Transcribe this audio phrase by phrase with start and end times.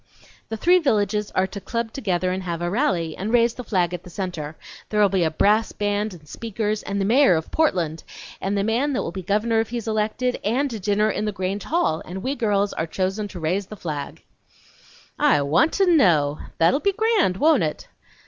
[0.49, 3.93] "The three villages are to club together and have a rally, and raise the flag
[3.93, 4.55] at the Centre.
[4.89, 8.03] There'll be a brass band, and speakers, and the Mayor of Portland,
[8.41, 11.31] and the man that will be governor if he's elected, and a dinner in the
[11.31, 14.23] Grange Hall, and we girls are chosen to raise the flag."
[15.19, 16.39] "I want to know!
[16.57, 17.87] That'll be grand, won't it?"